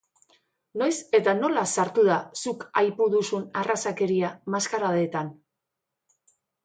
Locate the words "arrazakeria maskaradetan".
3.63-5.31